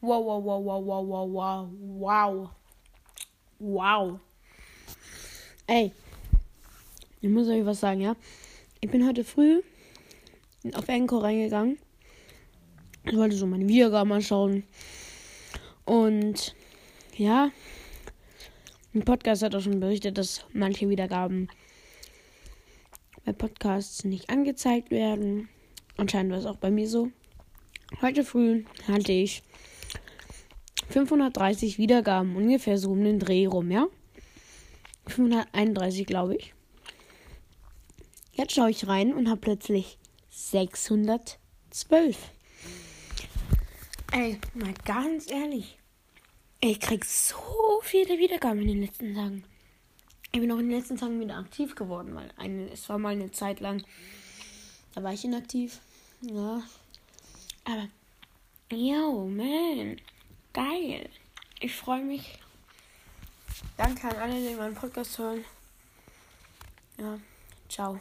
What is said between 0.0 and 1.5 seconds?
Wow, wow, wow, wow, wow, wow,